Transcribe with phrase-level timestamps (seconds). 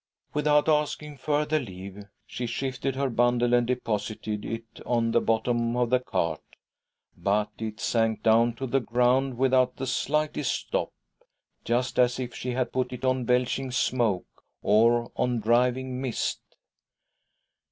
[0.33, 5.91] Without asking further leave, she shifted her bundle and deposited it on the bottom of
[5.91, 6.41] the cart—
[7.15, 10.89] but At sank down to the ground without the slightest stop,
[11.63, 16.41] just as if she had put it on belching smoke, or on driving mist.